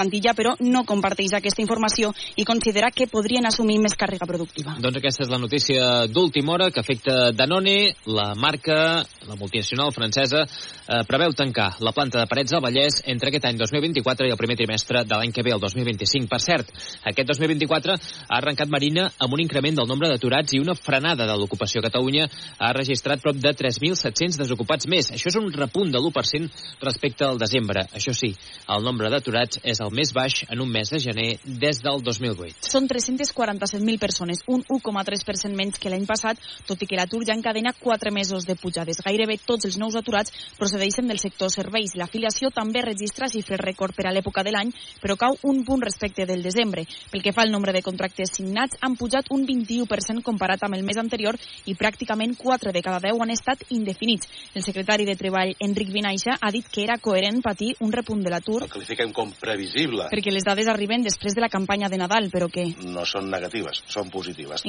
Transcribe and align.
plantilla, 0.00 0.32
però 0.36 0.54
no 0.64 0.84
comparteix 0.88 1.34
aquesta 1.36 1.60
informació 1.60 2.14
i 2.40 2.46
considera 2.48 2.90
que 2.94 3.08
podrien 3.10 3.46
assumir 3.46 3.78
més 3.82 3.96
càrrega 3.98 4.28
productiva. 4.28 4.78
Doncs 4.80 5.00
aquesta 5.00 5.26
és 5.26 5.32
la 5.32 5.40
notícia 5.42 6.06
d'última 6.08 6.54
hora 6.56 6.70
que 6.72 6.80
afecta 6.80 7.32
Danone. 7.36 7.94
La 8.10 8.32
marca, 8.34 9.04
la 9.28 9.36
multinacional 9.36 9.92
francesa, 9.92 10.46
eh, 10.46 11.02
preveu 11.08 11.34
tancar 11.36 11.74
la 11.84 11.92
planta 11.92 12.20
de 12.20 12.26
Parets 12.30 12.54
del 12.54 12.62
Vallès 12.64 13.00
entre 13.06 13.28
aquest 13.28 13.44
any 13.44 13.58
2024 13.60 14.28
i 14.28 14.32
el 14.32 14.40
primer 14.40 14.56
trimestre 14.56 15.04
de 15.04 15.16
l'any 15.16 15.32
que 15.32 15.44
ve, 15.44 15.52
el 15.52 15.60
2025. 15.60 16.28
Per 16.30 16.40
cert, 16.40 16.72
aquest 17.04 17.28
2024 17.28 17.94
ha 17.94 18.38
arrencat 18.38 18.70
Marina 18.72 19.10
amb 19.18 19.34
un 19.34 19.44
increment 19.44 19.76
del 19.76 19.88
nombre 19.88 20.08
d'aturats 20.08 20.54
i 20.54 20.62
una 20.62 20.74
frenada 20.74 21.26
de 21.26 21.36
l'ocupació. 21.36 21.82
Catalunya 21.84 22.28
ha 22.58 22.72
registrat 22.72 23.22
prop 23.22 23.36
de 23.36 23.52
3.700 23.52 24.40
desocupats 24.40 24.88
més. 24.88 25.12
Això 25.12 25.28
és 25.28 25.38
un 25.40 25.50
repunt 25.52 25.92
de 25.92 26.00
l'1% 26.00 26.50
respecte 26.80 27.26
al 27.26 27.38
desembre. 27.38 27.84
Això 27.94 28.14
sí, 28.16 28.32
el 28.70 28.86
nombre 28.86 29.10
d'aturats 29.10 29.60
és 29.62 29.80
el 29.80 29.89
més 29.94 30.12
baix 30.16 30.44
en 30.48 30.60
un 30.62 30.70
mes 30.70 30.90
de 30.90 31.00
gener 31.02 31.28
des 31.44 31.80
del 31.82 32.02
2008. 32.02 32.66
Són 32.70 32.88
347.000 32.88 33.98
persones, 34.02 34.42
un 34.46 34.62
1,3% 34.64 35.56
menys 35.56 35.78
que 35.80 35.90
l'any 35.92 36.06
passat, 36.08 36.40
tot 36.66 36.82
i 36.82 36.88
que 36.88 36.98
l'atur 36.98 37.22
ja 37.26 37.36
encadena 37.36 37.72
4 37.76 38.12
mesos 38.14 38.46
de 38.46 38.56
pujades. 38.56 39.02
Gairebé 39.04 39.38
tots 39.46 39.68
els 39.68 39.78
nous 39.80 39.96
aturats 39.98 40.32
procedeixen 40.58 41.08
del 41.08 41.20
sector 41.22 41.50
serveis. 41.52 41.96
L'afiliació 41.96 42.50
també 42.54 42.82
registra 42.84 43.28
xifres 43.30 43.60
rècord 43.60 43.96
per 43.96 44.06
a 44.08 44.14
l'època 44.14 44.44
de 44.46 44.54
l'any, 44.54 44.72
però 45.02 45.16
cau 45.18 45.36
un 45.50 45.64
punt 45.64 45.82
respecte 45.82 46.26
del 46.26 46.42
desembre. 46.42 46.86
Pel 47.10 47.24
que 47.24 47.34
fa 47.36 47.42
al 47.44 47.52
nombre 47.52 47.74
de 47.76 47.82
contractes 47.82 48.34
signats, 48.36 48.78
han 48.80 48.96
pujat 48.96 49.30
un 49.34 49.46
21% 49.46 50.22
comparat 50.22 50.62
amb 50.64 50.78
el 50.78 50.86
mes 50.86 51.00
anterior 51.00 51.38
i 51.66 51.76
pràcticament 51.78 52.36
4 52.38 52.72
de 52.72 52.82
cada 52.84 53.00
10 53.02 53.20
han 53.20 53.34
estat 53.34 53.64
indefinits. 53.70 54.28
El 54.54 54.62
secretari 54.62 55.06
de 55.08 55.16
Treball, 55.18 55.54
Enric 55.60 55.92
Vinaixa, 55.92 56.36
ha 56.40 56.50
dit 56.54 56.66
que 56.70 56.84
era 56.84 56.98
coherent 56.98 57.42
patir 57.42 57.74
un 57.80 57.92
repunt 57.92 58.22
de 58.24 58.30
l'atur. 58.32 58.62
El 58.64 58.72
qualifiquem 58.72 59.12
com 59.16 59.32
previsible. 59.40 59.79
Perquè 60.12 60.32
les 60.34 60.46
dades 60.46 60.68
arriben 60.68 61.04
després 61.06 61.36
de 61.36 61.44
la 61.44 61.50
campanya 61.52 61.88
de 61.88 62.00
Nadal, 62.00 62.30
però 62.32 62.50
que... 62.52 62.70
No 62.86 63.06
són 63.08 63.30
negatives, 63.32 63.84
són 63.88 64.10
positives. 64.12 64.66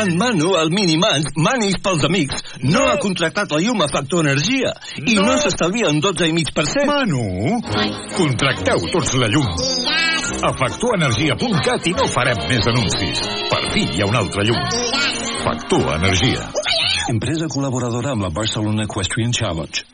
En 0.00 0.16
Manu, 0.18 0.54
el 0.58 0.70
Minimans, 0.72 1.28
Manis 1.36 1.76
pels 1.84 2.04
amics, 2.08 2.40
no, 2.62 2.72
no 2.72 2.84
ha 2.88 2.96
contractat 2.98 3.52
la 3.52 3.60
llum 3.62 3.84
a 3.84 3.88
Factor 3.92 4.24
Energia 4.24 4.72
i 4.98 5.14
no, 5.14 5.26
no 5.28 5.36
s'estalvia 5.38 5.90
en 5.92 6.00
12,5%. 6.02 6.86
Manu, 6.88 7.60
contracteu 8.16 8.88
tots 8.94 9.14
la 9.20 9.28
llum. 9.30 9.46
A 10.44 10.50
factorenergia.cat 10.56 11.86
i 11.86 11.94
no 11.94 12.08
farem 12.10 12.40
més 12.48 12.66
anuncis. 12.72 13.22
Per 13.52 13.62
fi 13.74 13.84
hi 13.84 14.02
ha 14.02 14.10
una 14.10 14.24
altra 14.24 14.46
llum. 14.48 14.62
Factor 15.44 15.90
Energia. 16.00 16.48
Empresa 17.12 17.50
col·laboradora 17.52 18.16
amb 18.16 18.26
la 18.26 18.32
Barcelona 18.32 18.88
Equestrian 18.88 19.36
Challenge. 19.36 19.93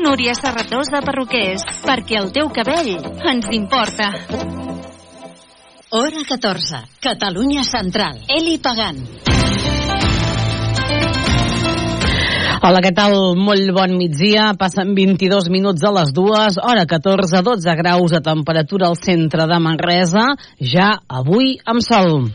Núria 0.00 0.32
Serratosa 0.32 1.02
Perruquers, 1.04 1.62
perquè 1.84 2.16
el 2.16 2.30
teu 2.32 2.48
cabell 2.56 2.94
ens 3.28 3.50
importa. 3.52 4.08
Hora 5.92 6.22
14, 6.24 6.80
Catalunya 7.04 7.64
Central. 7.68 8.22
Eli 8.32 8.56
Pagant. 8.64 9.02
Hola, 12.60 12.80
què 12.84 12.94
tal? 12.96 13.14
Molt 13.36 13.72
bon 13.76 13.96
migdia. 14.00 14.50
Passen 14.56 14.94
22 14.96 15.52
minuts 15.52 15.84
a 15.84 15.92
les 16.00 16.12
dues, 16.16 16.56
hora 16.60 16.86
14, 16.88 17.44
12 17.44 17.76
graus 17.80 18.16
de 18.16 18.24
temperatura 18.24 18.88
al 18.88 18.96
centre 19.00 19.46
de 19.48 19.60
Manresa, 19.60 20.30
ja 20.60 20.94
avui 21.08 21.58
amb 21.64 21.84
sol. 21.84 22.30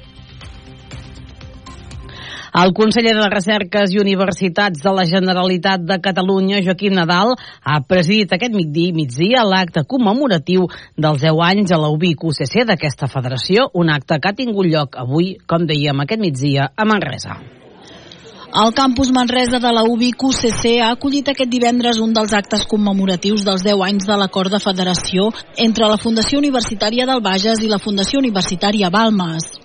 El 2.55 2.71
conseller 2.71 3.11
de 3.17 3.25
Recerques 3.27 3.91
i 3.91 3.99
Universitats 3.99 4.79
de 4.79 4.91
la 4.95 5.03
Generalitat 5.09 5.81
de 5.83 5.97
Catalunya, 5.99 6.61
Joaquim 6.63 6.93
Nadal, 6.95 7.33
ha 7.35 7.81
presidit 7.83 8.31
aquest 8.31 8.55
migdia, 8.55 8.93
migdia 8.95 9.41
l'acte 9.43 9.83
commemoratiu 9.83 10.69
dels 10.95 11.19
10 11.25 11.41
anys 11.49 11.73
a 11.75 11.81
la 11.81 11.89
UCC 11.91 12.63
d'aquesta 12.69 13.09
federació, 13.11 13.67
un 13.73 13.91
acte 13.91 14.21
que 14.21 14.31
ha 14.31 14.37
tingut 14.39 14.71
lloc 14.71 14.95
avui, 14.95 15.33
com 15.45 15.67
dèiem, 15.67 15.99
aquest 16.05 16.23
migdia 16.23 16.69
a 16.71 16.87
Manresa. 16.87 17.35
El 18.63 18.71
campus 18.71 19.11
Manresa 19.11 19.59
de 19.59 19.75
la 19.75 19.83
UBIC 19.83 20.23
UCC 20.23 20.77
ha 20.79 20.93
acollit 20.95 21.27
aquest 21.27 21.51
divendres 21.51 21.99
un 21.99 22.15
dels 22.15 22.31
actes 22.31 22.63
commemoratius 22.71 23.43
dels 23.43 23.67
10 23.67 23.83
anys 23.83 24.07
de 24.07 24.15
l'acord 24.15 24.47
de 24.55 24.63
federació 24.63 25.27
entre 25.59 25.91
la 25.91 25.99
Fundació 25.99 26.39
Universitària 26.39 27.03
del 27.03 27.19
Bages 27.19 27.59
i 27.59 27.67
la 27.67 27.83
Fundació 27.83 28.23
Universitària 28.23 28.93
Balmes. 28.95 29.64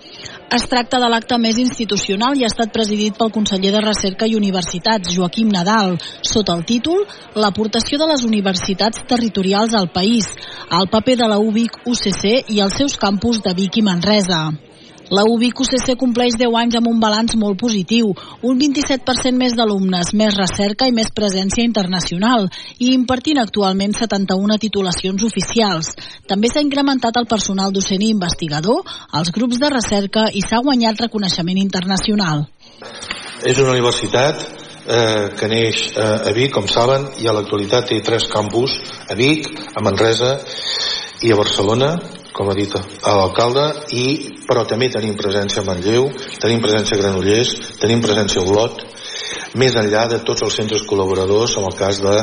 Es 0.51 0.65
tracta 0.67 0.97
de 0.99 1.07
l'acte 1.07 1.37
més 1.39 1.55
institucional 1.61 2.33
i 2.35 2.41
ha 2.43 2.49
estat 2.51 2.73
presidit 2.75 3.15
pel 3.15 3.29
conseller 3.31 3.69
de 3.71 3.81
Recerca 3.85 4.27
i 4.27 4.33
Universitats, 4.35 5.13
Joaquim 5.15 5.47
Nadal, 5.53 5.93
sota 6.27 6.57
el 6.59 6.65
títol 6.67 7.05
L'aportació 7.39 7.99
de 8.01 8.09
les 8.09 8.25
universitats 8.27 9.05
territorials 9.07 9.77
al 9.79 9.87
país, 9.95 10.27
el 10.79 10.89
paper 10.91 11.15
de 11.23 11.29
la 11.31 11.39
UBIC 11.39 11.79
UCC 11.93 12.51
i 12.51 12.59
els 12.67 12.75
seus 12.81 12.97
campus 12.99 13.39
de 13.47 13.55
Vic 13.61 13.79
i 13.79 13.85
Manresa. 13.87 14.41
La 15.11 15.25
UBIC 15.27 15.59
UCC 15.59 15.97
compleix 15.99 16.37
10 16.39 16.53
anys 16.55 16.77
amb 16.79 16.87
un 16.87 16.99
balanç 17.03 17.33
molt 17.35 17.57
positiu, 17.59 18.13
un 18.47 18.59
27% 18.61 19.35
més 19.35 19.57
d'alumnes, 19.57 20.13
més 20.15 20.37
recerca 20.39 20.87
i 20.87 20.93
més 20.95 21.09
presència 21.11 21.65
internacional, 21.67 22.47
i 22.79 22.93
impartint 22.95 23.41
actualment 23.41 23.91
71 23.97 24.55
titulacions 24.63 25.25
oficials. 25.27 25.91
També 26.31 26.47
s'ha 26.47 26.63
incrementat 26.63 27.19
el 27.19 27.27
personal 27.27 27.75
docent 27.75 28.05
i 28.07 28.13
investigador, 28.15 28.87
els 29.19 29.33
grups 29.35 29.59
de 29.59 29.73
recerca 29.75 30.29
i 30.31 30.45
s'ha 30.47 30.63
guanyat 30.63 31.03
reconeixement 31.03 31.59
internacional. 31.59 32.45
És 33.43 33.59
una 33.59 33.75
universitat 33.75 34.47
eh, 34.87 35.27
que 35.35 35.51
neix 35.51 35.83
eh, 35.91 36.07
a 36.31 36.31
Vic, 36.39 36.55
com 36.55 36.71
saben, 36.71 37.09
i 37.19 37.27
a 37.27 37.35
l'actualitat 37.35 37.91
té 37.91 37.99
tres 37.99 38.31
campus, 38.31 38.79
a 39.11 39.19
Vic, 39.19 39.51
a 39.75 39.83
Manresa 39.83 40.37
i 41.27 41.35
a 41.35 41.39
Barcelona, 41.43 41.97
com 42.35 42.49
ha 42.49 42.55
dit 42.57 42.73
l'alcalde, 42.75 43.65
i, 43.95 44.05
però 44.47 44.63
també 44.67 44.89
tenim 44.93 45.17
presència 45.19 45.61
a 45.61 45.67
Manlleu, 45.67 46.09
tenim 46.41 46.63
presència 46.63 46.97
a 46.97 47.01
Granollers, 47.03 47.53
tenim 47.81 48.03
presència 48.03 48.41
a 48.41 48.47
Olot, 48.47 48.85
més 49.59 49.75
enllà 49.75 50.05
de 50.11 50.21
tots 50.27 50.43
els 50.45 50.55
centres 50.55 50.85
col·laboradors, 50.87 51.57
en 51.59 51.67
el 51.67 51.75
cas 51.75 51.99
de 52.03 52.13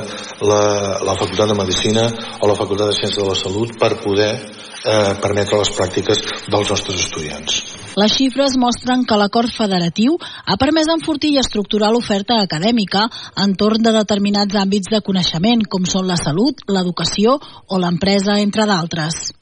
la, 0.48 0.62
la 1.04 1.16
Facultat 1.18 1.50
de 1.50 1.58
Medicina 1.58 2.06
o 2.40 2.48
la 2.48 2.56
Facultat 2.56 2.92
de 2.92 2.96
Ciències 2.96 3.20
de 3.20 3.28
la 3.28 3.36
Salut, 3.36 3.74
per 3.80 3.98
poder 4.00 4.30
eh, 4.34 5.12
permetre 5.20 5.60
les 5.60 5.72
pràctiques 5.76 6.22
dels 6.48 6.72
nostres 6.72 7.04
estudiants. 7.04 7.60
Les 7.98 8.12
xifres 8.14 8.54
mostren 8.60 9.02
que 9.08 9.16
l'acord 9.18 9.50
federatiu 9.50 10.14
ha 10.20 10.56
permès 10.60 10.90
enfortir 10.92 11.32
i 11.34 11.40
estructurar 11.42 11.90
l'oferta 11.90 12.36
acadèmica 12.44 13.08
entorn 13.44 13.82
de 13.82 13.92
determinats 13.96 14.54
àmbits 14.60 14.92
de 14.92 15.02
coneixement, 15.04 15.64
com 15.66 15.88
són 15.88 16.06
la 16.06 16.16
salut, 16.20 16.62
l'educació 16.70 17.38
o 17.66 17.80
l'empresa, 17.82 18.38
entre 18.38 18.68
d'altres. 18.70 19.32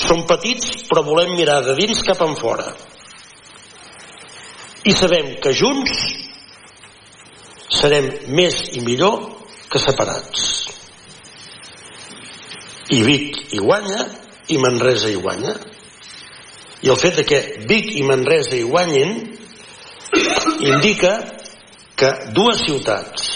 Som 0.00 0.24
petits, 0.26 0.84
però 0.88 1.04
volem 1.06 1.36
mirar 1.38 1.60
de 1.66 1.76
dins 1.78 2.02
cap 2.06 2.20
en 2.24 2.34
fora. 2.38 2.66
I 4.84 4.92
sabem 4.92 5.36
que 5.40 5.54
junts 5.56 5.94
serem 7.72 8.10
més 8.34 8.58
i 8.74 8.82
millor 8.84 9.30
que 9.70 9.80
separats. 9.82 10.42
I 12.94 13.00
Vic 13.06 13.54
hi 13.54 13.62
guanya 13.62 14.04
i 14.52 14.58
Manresa 14.60 15.08
hi 15.08 15.16
guanya. 15.16 15.54
I 16.84 16.90
el 16.92 17.00
fet 17.00 17.16
de 17.22 17.24
que 17.24 17.40
Vic 17.70 17.94
i 17.96 18.02
Manresa 18.04 18.58
hi 18.58 18.66
guanyin 18.68 19.14
indica 20.68 21.14
que 21.96 22.10
dues 22.36 22.60
ciutats, 22.66 23.30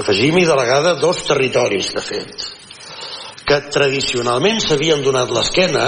afegim-hi 0.00 0.46
de 0.48 0.56
vegada 0.56 0.96
dos 1.00 1.22
territoris, 1.28 1.92
de 1.94 2.02
fet, 2.02 2.49
que 3.50 3.58
tradicionalment 3.74 4.60
s'havien 4.62 5.00
donat 5.02 5.30
l'esquena, 5.34 5.86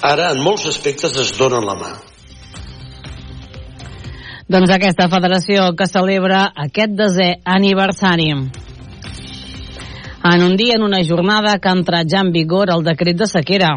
ara 0.00 0.30
en 0.32 0.40
molts 0.40 0.64
aspectes 0.70 1.18
es 1.20 1.34
donen 1.36 1.66
la 1.68 1.74
mà. 1.76 1.90
Doncs 4.48 4.72
aquesta 4.72 5.10
federació 5.12 5.66
que 5.76 5.90
celebra 5.90 6.46
aquest 6.64 6.96
desè 6.96 7.28
aniversari. 7.44 8.30
En 10.28 10.44
un 10.46 10.56
dia, 10.56 10.78
en 10.78 10.86
una 10.88 11.02
jornada 11.04 11.58
que 11.60 11.68
ha 11.68 11.76
entrat 11.76 12.08
ja 12.08 12.24
en 12.24 12.32
vigor 12.32 12.72
el 12.72 12.86
decret 12.86 13.20
de 13.20 13.28
sequera. 13.28 13.74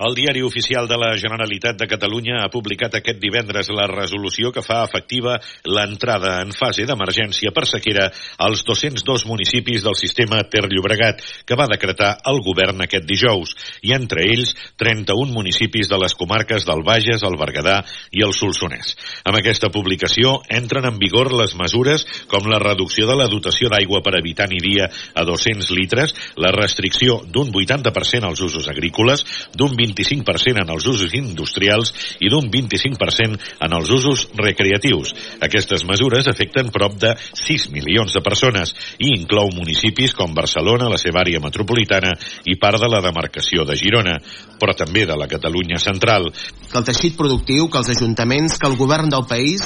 El 0.00 0.14
diari 0.16 0.40
oficial 0.40 0.86
de 0.88 0.96
la 0.96 1.10
Generalitat 1.20 1.76
de 1.76 1.84
Catalunya 1.84 2.38
ha 2.40 2.48
publicat 2.48 2.94
aquest 2.96 3.18
divendres 3.20 3.68
la 3.68 3.84
resolució 3.90 4.48
que 4.48 4.62
fa 4.64 4.78
efectiva 4.86 5.34
l'entrada 5.68 6.38
en 6.40 6.54
fase 6.56 6.86
d'emergència 6.88 7.52
per 7.52 7.66
sequera 7.68 8.06
als 8.40 8.62
202 8.64 9.26
municipis 9.28 9.84
del 9.84 9.98
sistema 10.00 10.38
Ter 10.48 10.62
Llobregat, 10.72 11.20
que 11.44 11.58
va 11.60 11.66
decretar 11.68 12.14
el 12.32 12.40
govern 12.46 12.80
aquest 12.80 13.04
dijous, 13.04 13.52
i 13.84 13.92
entre 13.92 14.24
ells 14.24 14.54
31 14.80 15.34
municipis 15.36 15.92
de 15.92 15.98
les 16.00 16.16
comarques 16.16 16.64
del 16.64 16.80
Bages, 16.80 17.20
el 17.20 17.36
Berguedà 17.36 17.82
i 18.16 18.24
el 18.24 18.32
Solsonès. 18.32 18.94
Amb 19.28 19.36
aquesta 19.42 19.68
publicació 19.68 20.38
entren 20.48 20.88
en 20.88 20.96
vigor 20.96 21.28
les 21.36 21.52
mesures 21.60 22.06
com 22.32 22.48
la 22.48 22.62
reducció 22.64 23.04
de 23.04 23.18
la 23.20 23.28
dotació 23.28 23.68
d'aigua 23.68 24.00
per 24.00 24.16
habitant 24.16 24.56
i 24.56 24.64
dia 24.64 24.88
a 24.88 25.28
200 25.28 25.76
litres, 25.76 26.16
la 26.40 26.56
restricció 26.56 27.20
d'un 27.28 27.52
80% 27.52 28.24
als 28.32 28.40
usos 28.48 28.72
agrícoles, 28.72 29.28
d'un 29.52 29.76
20 29.76 29.89
25% 29.90 30.62
en 30.62 30.72
els 30.72 30.86
usos 30.90 31.14
industrials 31.18 31.92
i 32.20 32.30
d'un 32.32 32.48
25% 32.50 33.38
en 33.66 33.76
els 33.76 33.90
usos 33.94 34.26
recreatius. 34.38 35.14
Aquestes 35.44 35.84
mesures 35.88 36.28
afecten 36.30 36.70
prop 36.74 36.96
de 37.00 37.14
6 37.18 37.68
milions 37.74 38.14
de 38.14 38.22
persones 38.24 38.74
i 38.98 39.12
inclou 39.16 39.50
municipis 39.54 40.14
com 40.16 40.34
Barcelona, 40.34 40.90
la 40.90 41.00
seva 41.00 41.22
àrea 41.24 41.42
metropolitana 41.42 42.14
i 42.46 42.56
part 42.60 42.80
de 42.80 42.90
la 42.90 43.02
demarcació 43.04 43.66
de 43.68 43.76
Girona, 43.78 44.18
però 44.60 44.76
també 44.76 45.06
de 45.08 45.16
la 45.18 45.28
Catalunya 45.30 45.80
central. 45.82 46.30
Que 46.70 46.78
el 46.78 46.86
teixit 46.86 47.16
productiu, 47.18 47.68
que 47.68 47.80
els 47.80 47.92
ajuntaments, 47.96 48.58
que 48.58 48.68
el 48.68 48.78
govern 48.78 49.10
del 49.10 49.26
país, 49.28 49.64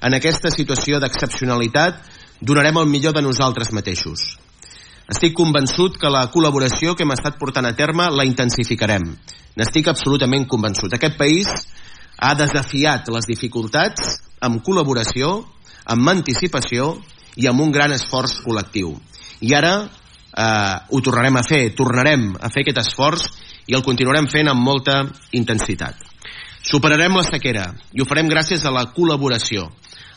en 0.00 0.16
aquesta 0.16 0.52
situació 0.54 1.00
d'excepcionalitat, 1.02 2.02
donarem 2.40 2.82
el 2.82 2.90
millor 2.90 3.16
de 3.16 3.24
nosaltres 3.24 3.72
mateixos. 3.72 4.36
Estic 5.06 5.36
convençut 5.38 6.00
que 6.02 6.10
la 6.10 6.24
col·laboració 6.34 6.96
que 6.98 7.04
hem 7.06 7.12
estat 7.14 7.36
portant 7.38 7.68
a 7.68 7.76
terme 7.78 8.08
la 8.10 8.24
intensificarem. 8.26 9.04
N'estic 9.54 9.86
absolutament 9.92 10.48
convençut. 10.50 10.90
Aquest 10.96 11.14
país 11.20 11.46
ha 12.18 12.32
desafiat 12.34 13.06
les 13.14 13.28
dificultats 13.30 14.16
amb 14.42 14.64
col·laboració, 14.66 15.44
amb 15.86 16.10
anticipació 16.10 16.96
i 17.38 17.46
amb 17.46 17.62
un 17.62 17.70
gran 17.70 17.94
esforç 17.94 18.40
col·lectiu. 18.42 18.96
I 19.46 19.54
ara 19.54 19.74
eh, 19.86 20.74
ho 20.90 21.00
tornarem 21.06 21.38
a 21.38 21.46
fer, 21.46 21.62
tornarem 21.78 22.32
a 22.40 22.50
fer 22.50 22.66
aquest 22.66 22.82
esforç 22.82 23.30
i 23.70 23.78
el 23.78 23.86
continuarem 23.86 24.26
fent 24.32 24.50
amb 24.50 24.66
molta 24.66 25.04
intensitat. 25.38 26.02
Superarem 26.66 27.14
la 27.14 27.22
sequera 27.22 27.70
i 27.94 28.02
ho 28.02 28.10
farem 28.10 28.26
gràcies 28.26 28.66
a 28.66 28.74
la 28.74 28.88
col·laboració, 28.90 29.68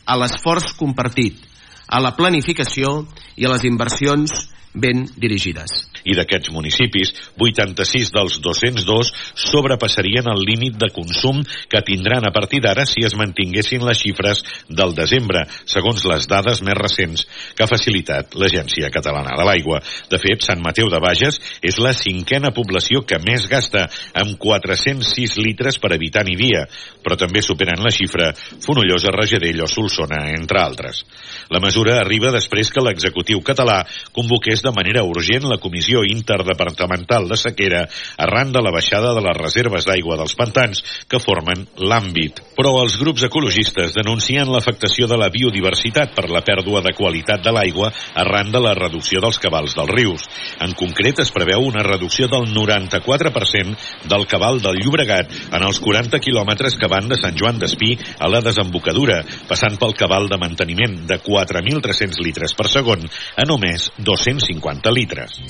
a 0.09 0.17
l'esforç 0.17 0.73
compartit, 0.79 1.37
a 1.85 2.01
la 2.01 2.15
planificació 2.17 3.03
i 3.37 3.45
a 3.45 3.51
les 3.53 3.69
inversions 3.69 4.33
ben 4.73 5.05
dirigides. 5.17 5.87
I 6.05 6.15
d'aquests 6.15 6.51
municipis, 6.53 7.11
86 7.41 8.11
dels 8.15 8.37
202 8.43 9.11
sobrepassarien 9.49 10.29
el 10.31 10.43
límit 10.45 10.77
de 10.79 10.89
consum 10.95 11.41
que 11.69 11.81
tindran 11.85 12.27
a 12.27 12.31
partir 12.31 12.61
d'ara 12.63 12.85
si 12.87 13.03
es 13.05 13.15
mantinguessin 13.19 13.83
les 13.85 13.99
xifres 13.99 14.43
del 14.69 14.93
desembre, 14.95 15.43
segons 15.65 16.05
les 16.07 16.27
dades 16.29 16.61
més 16.65 16.77
recents 16.77 17.25
que 17.55 17.65
ha 17.65 17.69
facilitat 17.69 18.37
l'Agència 18.39 18.91
Catalana 18.93 19.35
de 19.39 19.47
l'Aigua. 19.47 19.81
De 20.11 20.21
fet, 20.21 20.45
Sant 20.45 20.61
Mateu 20.63 20.89
de 20.91 21.01
Bages 21.03 21.39
és 21.65 21.79
la 21.81 21.93
cinquena 21.97 22.53
població 22.55 23.03
que 23.07 23.19
més 23.25 23.49
gasta, 23.51 23.87
amb 24.13 24.37
406 24.39 25.37
litres 25.41 25.79
per 25.81 25.93
habitant 25.95 26.29
i 26.31 26.37
dia, 26.39 26.65
però 27.03 27.17
també 27.19 27.43
superen 27.43 27.83
la 27.83 27.93
xifra 27.93 28.31
Fonollosa, 28.63 29.11
Rajadell 29.15 29.65
o 29.65 29.69
Solsona, 29.69 30.23
entre 30.37 30.61
altres. 30.61 31.03
La 31.49 31.61
mesura 31.63 31.99
arriba 31.99 32.31
després 32.31 32.71
que 32.71 32.83
l'executiu 32.83 33.41
català 33.45 33.81
convoqués 34.15 34.58
de 34.63 34.71
manera 34.75 35.03
urgent 35.07 35.45
la 35.49 35.57
Comissió 35.61 36.03
Interdepartamental 36.03 37.27
de 37.29 37.37
Sequera 37.39 37.85
arran 38.17 38.51
de 38.51 38.61
la 38.61 38.71
baixada 38.75 39.13
de 39.15 39.21
les 39.23 39.37
reserves 39.37 39.87
d'aigua 39.87 40.17
dels 40.19 40.35
pantans 40.35 40.81
que 41.09 41.21
formen 41.23 41.65
l'àmbit. 41.79 42.41
Però 42.57 42.73
els 42.81 42.97
grups 43.01 43.23
ecologistes 43.27 43.95
denuncien 43.95 44.49
l'afectació 44.51 45.07
de 45.07 45.17
la 45.19 45.29
biodiversitat 45.33 46.13
per 46.17 46.27
la 46.29 46.43
pèrdua 46.45 46.81
de 46.85 46.93
qualitat 46.97 47.43
de 47.45 47.53
l'aigua 47.55 47.91
arran 48.19 48.51
de 48.51 48.61
la 48.63 48.75
reducció 48.77 49.21
dels 49.23 49.39
cabals 49.39 49.75
dels 49.77 49.93
rius. 49.95 50.27
En 50.59 50.75
concret, 50.77 51.21
es 51.23 51.31
preveu 51.31 51.63
una 51.65 51.85
reducció 51.85 52.27
del 52.27 52.49
94% 52.53 54.07
del 54.11 54.27
cabal 54.27 54.61
del 54.63 54.81
Llobregat 54.83 55.31
en 55.55 55.65
els 55.65 55.79
40 55.83 56.19
quilòmetres 56.23 56.75
que 56.79 56.91
van 56.91 57.07
de 57.09 57.17
Sant 57.19 57.37
Joan 57.39 57.59
d'Espí 57.61 57.95
a 58.19 58.29
la 58.31 58.43
desembocadura, 58.45 59.21
passant 59.47 59.77
pel 59.79 59.95
cabal 59.97 60.29
de 60.29 60.39
manteniment 60.41 60.99
de 61.09 61.19
4.300 61.23 62.21
litres 62.25 62.55
per 62.57 62.67
segon 62.71 63.05
a 63.39 63.47
només 63.47 63.89
250 63.97 64.48
litres. 64.91 65.41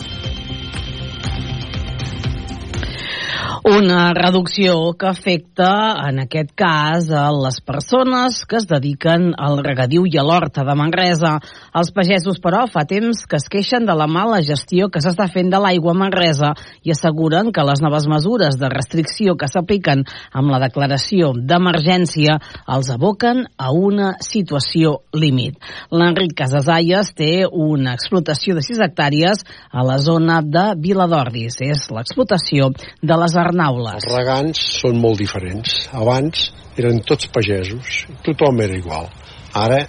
Una 3.69 4.15
reducció 4.15 4.95
que 4.97 5.05
afecta, 5.05 5.93
en 6.09 6.23
aquest 6.23 6.55
cas, 6.57 7.05
a 7.13 7.27
les 7.29 7.59
persones 7.61 8.39
que 8.49 8.57
es 8.57 8.65
dediquen 8.65 9.27
al 9.37 9.59
regadiu 9.61 10.07
i 10.09 10.15
a 10.17 10.23
l'horta 10.25 10.63
de 10.65 10.73
Manresa. 10.73 11.35
Els 11.77 11.91
pagesos, 11.93 12.39
però, 12.41 12.63
fa 12.65 12.87
temps 12.89 13.19
que 13.29 13.37
es 13.37 13.45
queixen 13.45 13.85
de 13.85 13.93
la 13.93 14.07
mala 14.09 14.39
gestió 14.41 14.87
que 14.89 15.03
s'està 15.05 15.27
fent 15.29 15.51
de 15.53 15.59
l'aigua 15.61 15.93
a 15.93 15.99
Manresa 15.99 16.49
i 16.81 16.95
asseguren 16.95 17.51
que 17.53 17.65
les 17.67 17.83
noves 17.85 18.07
mesures 18.09 18.57
de 18.57 18.71
restricció 18.73 19.35
que 19.37 19.51
s'apliquen 19.51 20.01
amb 20.33 20.49
la 20.49 20.61
declaració 20.65 21.29
d'emergència 21.37 22.39
els 22.65 22.89
aboquen 22.89 23.45
a 23.53 23.69
una 23.69 24.15
situació 24.25 25.03
límit. 25.13 25.61
L'Enric 25.93 26.33
Casasalles 26.41 27.13
té 27.13 27.45
una 27.45 27.93
explotació 27.99 28.57
de 28.57 28.65
6 28.65 28.81
hectàrees 28.87 29.45
a 29.69 29.85
la 29.85 30.01
zona 30.01 30.41
de 30.41 30.71
Viladordis. 30.73 31.61
És 31.61 31.85
l'explotació 31.93 32.73
de 33.05 33.21
les 33.21 33.37
Arnaules. 33.59 33.99
Els 33.99 34.13
regants 34.15 34.59
són 34.79 34.99
molt 35.03 35.19
diferents. 35.19 35.87
Abans 35.91 36.49
eren 36.79 37.01
tots 37.03 37.27
pagesos, 37.33 38.05
tothom 38.23 38.61
era 38.63 38.77
igual. 38.77 39.09
Ara 39.53 39.81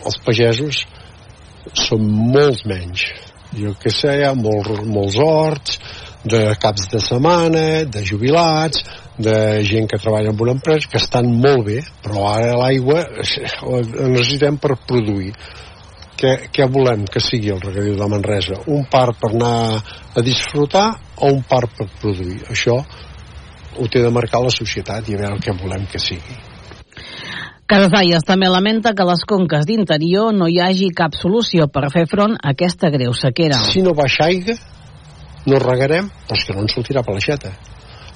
els 0.00 0.16
pagesos 0.24 0.82
són 1.86 2.06
molts 2.34 2.64
menys. 2.66 3.04
Jo 3.54 3.74
que 3.78 3.92
sé, 3.94 4.16
hi 4.18 4.26
ha 4.26 4.34
molts, 4.34 4.82
molts 4.90 5.18
horts, 5.22 5.78
de 6.24 6.42
caps 6.60 6.88
de 6.90 7.00
setmana, 7.02 7.84
de 7.86 8.02
jubilats, 8.06 8.82
de 9.20 9.36
gent 9.66 9.86
que 9.90 9.98
treballa 10.02 10.34
en 10.34 10.42
una 10.42 10.56
empresa, 10.58 10.90
que 10.90 10.98
estan 10.98 11.30
molt 11.30 11.66
bé, 11.66 11.78
però 12.02 12.26
ara 12.32 12.58
l'aigua 12.58 13.04
la 13.06 14.10
necessitem 14.10 14.58
per 14.58 14.78
produir 14.88 15.32
què, 16.20 16.32
què 16.52 16.66
volem 16.68 17.06
que 17.08 17.22
sigui 17.24 17.52
el 17.54 17.62
regadiu 17.62 17.96
de 17.98 18.08
Manresa? 18.12 18.60
Un 18.68 18.84
parc 18.92 19.20
per 19.22 19.32
anar 19.32 19.54
a 20.14 20.24
disfrutar 20.24 20.88
o 21.16 21.32
un 21.32 21.42
parc 21.48 21.78
per 21.78 21.88
produir? 22.00 22.40
Això 22.52 22.76
ho 22.80 23.88
té 23.88 24.02
de 24.04 24.12
marcar 24.12 24.42
la 24.44 24.52
societat 24.52 25.08
i 25.08 25.16
a 25.16 25.22
veure 25.22 25.40
què 25.40 25.56
volem 25.62 25.86
que 25.90 26.00
sigui. 26.02 26.36
Casadalles 27.70 28.24
també 28.26 28.48
lamenta 28.50 28.92
que 28.98 29.04
a 29.04 29.08
les 29.12 29.22
conques 29.30 29.66
d'interior 29.66 30.34
no 30.34 30.48
hi 30.50 30.58
hagi 30.58 30.88
cap 31.00 31.14
solució 31.14 31.68
per 31.70 31.86
fer 31.94 32.02
front 32.10 32.34
a 32.34 32.50
aquesta 32.50 32.90
greu 32.90 33.14
sequera. 33.14 33.60
Si 33.70 33.82
no 33.86 33.94
baixa 33.94 34.26
aigua, 34.26 34.56
no 35.46 35.60
regarem, 35.62 36.10
doncs 36.28 36.44
que 36.46 36.56
no 36.56 36.64
ens 36.66 36.74
sortirà 36.74 37.04
per 37.06 37.14
l'aixeta. 37.14 37.52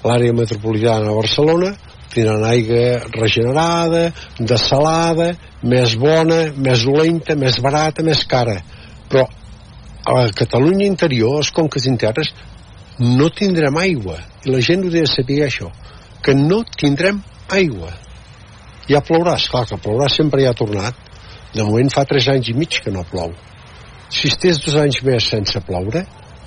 L'àrea 0.04 0.34
metropolitana 0.36 1.06
de 1.06 1.14
Barcelona 1.16 1.70
tindran 2.12 2.44
aigua 2.48 3.00
regenerada, 3.14 4.08
desalada, 4.38 5.32
més 5.62 5.94
bona, 6.00 6.40
més 6.56 6.84
dolenta, 6.86 7.36
més 7.38 7.60
barata, 7.62 8.04
més 8.06 8.24
cara. 8.28 8.58
Però 9.10 9.24
a 10.04 10.18
la 10.18 10.32
Catalunya 10.36 10.86
interior, 10.86 11.38
les 11.40 11.50
conques 11.54 11.86
internes, 11.88 12.32
no 13.00 13.30
tindrem 13.30 13.76
aigua. 13.80 14.18
I 14.44 14.52
la 14.52 14.60
gent 14.62 14.84
ho 14.84 14.90
ha 14.92 14.98
de 14.98 15.06
saber 15.10 15.40
això, 15.46 15.70
que 16.22 16.34
no 16.36 16.62
tindrem 16.76 17.22
aigua. 17.48 17.92
Ja 18.88 19.00
plourà, 19.00 19.38
esclar 19.40 19.64
que 19.68 19.80
plourà 19.80 20.10
sempre 20.12 20.44
ja 20.44 20.52
ha 20.52 20.58
tornat. 20.58 21.00
De 21.54 21.62
moment 21.62 21.88
fa 21.92 22.04
tres 22.04 22.28
anys 22.28 22.50
i 22.50 22.54
mig 22.58 22.80
que 22.82 22.92
no 22.92 23.04
plou. 23.08 23.32
Si 24.12 24.28
estés 24.28 24.58
dos 24.62 24.76
anys 24.78 25.00
més 25.06 25.28
sense 25.30 25.60
ploure, 25.64 26.04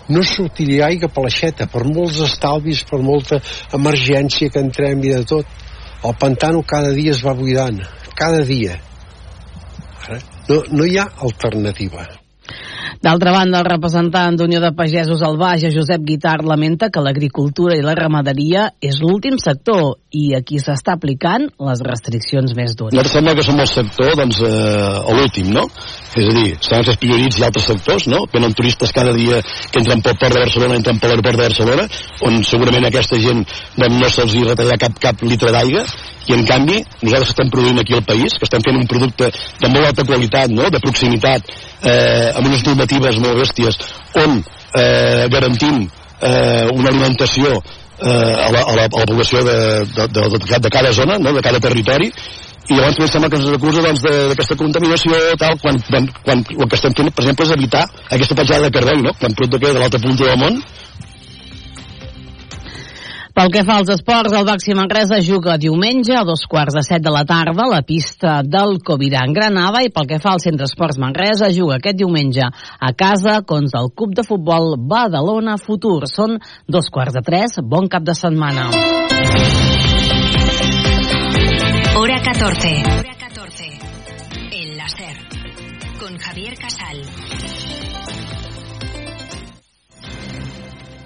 no 0.09 0.23
sortiria 0.23 0.87
aigua 0.87 1.09
per 1.11 1.23
l'aixeta, 1.25 1.67
per 1.71 1.83
molts 1.87 2.19
estalvis, 2.25 2.83
per 2.87 3.01
molta 3.03 3.41
emergència 3.75 4.51
que 4.53 4.63
entrem 4.63 5.03
i 5.03 5.15
de 5.15 5.23
tot. 5.27 5.65
El 6.05 6.13
pantano 6.21 6.61
cada 6.63 6.93
dia 6.93 7.15
es 7.15 7.23
va 7.25 7.33
buidant, 7.37 7.81
cada 8.15 8.43
dia. 8.45 8.77
No, 10.47 10.61
no 10.71 10.85
hi 10.85 10.95
ha 10.97 11.09
alternativa. 11.27 12.07
D'altra 13.03 13.31
banda, 13.31 13.59
el 13.61 13.67
representant 13.67 14.37
d'Unió 14.39 14.59
de 14.63 14.71
Pagesos 14.73 15.21
al 15.21 15.37
Baix, 15.37 15.67
Josep 15.73 16.01
Guitar, 16.05 16.39
lamenta 16.45 16.89
que 16.89 17.03
l'agricultura 17.03 17.77
i 17.77 17.83
la 17.85 17.93
ramaderia 17.97 18.71
és 18.81 18.97
l'últim 19.03 19.37
sector 19.41 19.99
i 20.17 20.31
aquí 20.37 20.57
s'està 20.61 20.95
aplicant 20.97 21.45
les 21.67 21.83
restriccions 21.85 22.55
més 22.57 22.73
dures. 22.79 22.95
Nosaltres 22.95 23.17
sembla 23.19 23.35
que 23.37 23.45
som 23.45 23.61
el 23.61 23.69
sector, 23.69 24.15
doncs, 24.17 24.41
eh, 24.41 25.13
l'últim, 25.13 25.53
no? 25.53 25.67
És 26.17 26.25
a 26.25 26.33
dir, 26.33 26.49
estan 26.57 26.81
els 26.81 26.97
prioritz 26.97 27.37
i 27.37 27.45
altres 27.45 27.69
sectors, 27.69 28.07
no? 28.09 28.23
Venen 28.33 28.57
turistes 28.57 28.93
cada 28.95 29.13
dia 29.13 29.43
que 29.43 29.83
entren 29.83 30.01
pel 30.01 30.17
port 30.17 30.33
de 30.33 30.41
Barcelona, 30.47 30.81
entren 30.81 30.97
per 30.97 31.11
l'aeroport 31.11 31.37
de 31.37 31.49
Barcelona, 31.51 31.87
on 32.25 32.41
segurament 32.43 32.89
aquesta 32.89 33.21
gent 33.21 33.45
doncs, 33.77 33.97
no 34.01 34.09
se'ls 34.09 34.37
retalla 34.47 34.81
cap, 34.81 34.97
cap 35.03 35.21
litre 35.27 35.53
d'aigua, 35.53 35.85
i 36.27 36.35
en 36.35 36.43
canvi 36.47 36.81
nosaltres 37.05 37.31
estem 37.31 37.49
produint 37.51 37.79
aquí 37.79 37.95
al 37.95 38.03
país, 38.07 38.35
que 38.35 38.47
estem 38.47 38.63
fent 38.65 38.75
un 38.75 38.87
producte 38.89 39.29
de 39.31 39.69
molt 39.71 39.87
alta 39.87 40.03
qualitat, 40.07 40.51
no? 40.51 40.67
de 40.73 40.81
proximitat, 40.83 41.53
eh, 41.81 42.33
amb 42.33 42.49
unes 42.49 42.65
normatives 42.87 43.19
molt 43.19 43.41
bèsties, 43.41 43.77
on 44.15 44.39
eh, 44.73 45.27
garantim 45.29 45.87
eh, 46.21 46.67
una 46.73 46.89
alimentació 46.89 47.61
a, 47.97 48.51
la, 48.53 48.61
a, 48.61 48.73
la, 48.77 48.83
a 48.85 48.99
la 49.01 49.05
població 49.09 49.41
de, 49.43 49.85
de, 49.89 50.07
de, 50.13 50.27
de, 50.37 50.59
de 50.61 50.69
cada 50.69 50.91
zona, 50.93 51.17
no? 51.17 51.33
de 51.33 51.41
cada 51.41 51.59
territori, 51.59 52.11
i 52.67 52.75
llavors 52.75 52.97
també 52.97 53.07
sembla 53.09 53.29
que 53.31 53.37
ens 53.39 53.53
acusa 53.55 53.81
doncs, 53.81 54.03
d'aquesta 54.03 54.57
contaminació 54.59 55.19
tal, 55.39 55.55
quan, 55.63 55.79
quan, 55.87 56.09
quan 56.23 56.43
el 56.43 56.67
que 56.67 56.75
estem 56.75 56.93
fent, 56.93 57.09
per 57.15 57.23
exemple, 57.23 57.47
és 57.47 57.53
evitar 57.55 57.85
aquesta 58.11 58.35
petjada 58.35 58.67
de 58.67 58.73
carboni, 58.75 59.05
no? 59.07 59.15
quan 59.19 59.33
prop 59.37 59.55
de 59.55 59.73
l'altra 59.79 60.01
punta 60.03 60.27
del 60.27 60.41
món 60.41 60.59
pel 63.37 63.51
que 63.53 63.61
fa 63.61 63.75
als 63.77 63.91
esports, 63.93 64.33
el 64.33 64.45
Baxi 64.47 64.73
Manresa 64.73 65.19
juga 65.21 65.59
diumenge 65.61 66.15
a 66.17 66.23
dos 66.25 66.47
quarts 66.49 66.73
de 66.73 66.81
set 66.81 67.03
de 67.05 67.11
la 67.13 67.21
tarda 67.21 67.67
a 67.67 67.69
la 67.69 67.83
pista 67.85 68.39
del 68.41 68.79
Covirà 68.81 69.21
en 69.27 69.35
Granada 69.35 69.83
i 69.85 69.91
pel 69.93 70.07
que 70.09 70.17
fa 70.23 70.33
al 70.33 70.41
Centre 70.41 70.65
Esports 70.65 70.97
Manresa 70.97 71.51
juga 71.53 71.77
aquest 71.77 71.99
diumenge 71.99 72.41
a 72.41 72.91
casa 72.97 73.43
contra 73.45 73.83
el 73.85 73.91
Club 73.93 74.15
de 74.17 74.25
Futbol 74.25 74.73
Badalona 74.89 75.59
Futur. 75.61 76.09
Són 76.09 76.39
dos 76.65 76.89
quarts 76.89 77.13
de 77.13 77.21
tres. 77.21 77.59
Bon 77.61 77.85
cap 77.85 78.01
de 78.01 78.17
setmana. 78.17 78.71
Hora 81.93 82.19
14. 82.25 82.73
Hora 82.97 83.15
14. 83.21 83.71
El 84.49 84.77
láser. 84.81 85.15
Con 86.01 86.17
Javier 86.17 86.57
Casal. 86.57 87.66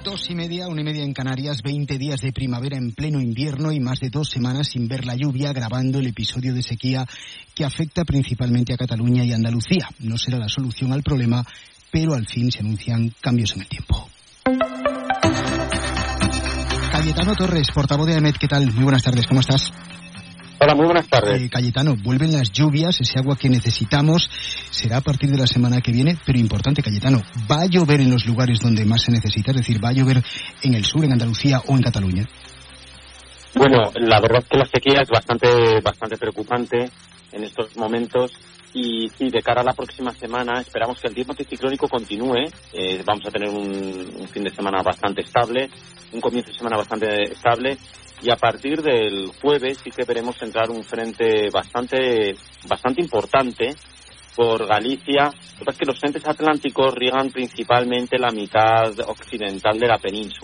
Dos 0.04 0.32
y 0.32 0.36
media, 0.36 0.68
una 0.68 0.82
y 0.82 0.84
media 0.84 1.04
en 1.04 1.14
Canarias, 1.14 1.62
20 1.62 2.00
días 2.00 2.22
de 2.22 2.34
primavera 2.34 2.76
en 2.76 2.92
pleno 2.92 3.22
invierno 3.22 3.72
y 3.72 3.80
más 3.80 4.00
de 4.00 4.10
dos 4.10 4.30
semanas 4.30 4.70
sin 4.70 4.88
ver 4.88 5.06
la 5.06 5.16
lluvia, 5.16 5.54
grabando 5.54 6.00
el 6.00 6.08
episodio 6.08 6.56
de 6.56 6.64
sequía 6.64 7.06
que 7.54 7.66
afecta 7.66 8.04
principalmente 8.04 8.74
a 8.74 8.78
Cataluña 8.78 9.24
y 9.24 9.32
Andalucía. 9.32 9.88
No 10.00 10.18
será 10.18 10.40
la 10.40 10.50
solución 10.50 10.92
al 10.92 11.04
problema, 11.04 11.46
pero 11.92 12.16
al 12.16 12.26
fin 12.26 12.52
se 12.52 12.62
anuncian 12.62 13.14
cambios 13.22 13.54
en 13.56 13.62
el 13.62 13.68
tiempo. 13.68 14.10
Cayetano 16.92 17.36
Torres, 17.36 17.70
portavoz 17.72 18.08
de 18.08 18.16
AMET, 18.16 18.38
¿qué 18.38 18.48
tal? 18.48 18.74
Muy 18.74 18.84
buenas 18.84 19.04
tardes, 19.04 19.28
¿cómo 19.28 19.42
estás? 19.42 19.72
Hola, 20.64 20.76
muy 20.76 20.86
buenas 20.86 21.08
tardes. 21.08 21.42
Eh, 21.42 21.50
Cayetano, 21.50 21.96
vuelven 22.04 22.34
las 22.34 22.52
lluvias, 22.52 23.02
ese 23.02 23.18
agua 23.18 23.36
que 23.36 23.50
necesitamos 23.50 24.30
será 24.70 24.98
a 24.98 25.02
partir 25.02 25.32
de 25.32 25.38
la 25.40 25.48
semana 25.48 25.82
que 25.82 25.92
viene, 25.92 26.20
pero 26.24 26.38
importante, 26.38 26.84
Cayetano, 26.84 27.24
¿va 27.50 27.64
a 27.64 27.66
llover 27.66 28.00
en 28.00 28.12
los 28.12 28.28
lugares 28.28 28.60
donde 28.60 28.86
más 28.86 29.02
se 29.02 29.12
necesita? 29.12 29.50
Es 29.50 29.58
decir, 29.58 29.84
¿va 29.84 29.90
a 29.90 29.94
llover 29.94 30.22
en 30.62 30.76
el 30.76 30.86
sur, 30.86 31.04
en 31.04 31.14
Andalucía 31.14 31.64
o 31.66 31.74
en 31.74 31.82
Cataluña? 31.82 32.28
Bueno, 33.56 33.92
la 33.96 34.22
verdad 34.22 34.44
es 34.44 34.50
que 34.50 34.58
la 34.60 34.66
sequía 34.66 35.02
es 35.02 35.10
bastante, 35.10 35.82
bastante 35.82 36.16
preocupante 36.18 36.92
en 37.32 37.44
estos 37.44 37.76
momentos 37.76 38.32
y 38.74 39.10
sí, 39.10 39.30
de 39.30 39.42
cara 39.42 39.62
a 39.62 39.66
la 39.66 39.74
próxima 39.74 40.12
semana 40.12 40.62
esperamos 40.62 41.00
que 41.00 41.08
el 41.08 41.14
tiempo 41.14 41.34
anticiclónico 41.34 41.88
continúe. 41.88 42.46
Eh, 42.74 43.02
vamos 43.06 43.26
a 43.26 43.32
tener 43.32 43.50
un, 43.50 44.28
fin 44.30 44.44
de 44.44 44.50
semana 44.50 44.82
bastante 44.82 45.22
estable, 45.22 45.70
un 46.14 46.22
comienzo 46.22 46.52
de 46.52 46.58
semana 46.58 46.78
bastante 46.78 47.24
estable 47.24 47.78
y 48.22 48.30
a 48.30 48.36
partir 48.36 48.82
del 48.82 49.32
jueves 49.42 49.80
sí 49.84 49.92
que 49.92 50.06
veremos 50.06 50.42
entrar 50.42 50.70
un 50.70 50.84
frente 50.84 51.50
bastante, 51.50 52.36
bastante 52.68 53.02
importante 53.02 53.76
por 54.36 54.66
Galicia. 54.66 55.26
Lo 55.26 55.60
que 55.60 55.66
pasa 55.66 55.72
es 55.72 55.78
que 55.78 55.86
los 55.86 56.00
frentes 56.00 56.28
atlánticos 56.28 56.94
riegan 56.96 57.30
principalmente 57.32 58.18
la 58.18 58.32
mitad 58.32 58.98
occidental 59.08 59.80
de 59.80 59.88
la 59.88 59.98
península. 59.98 60.40